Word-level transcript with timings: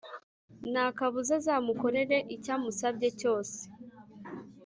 ntakabuza 0.71 1.31
azamukorera 1.39 2.17
icyamusabye 2.35 3.09
cyose. 3.19 3.59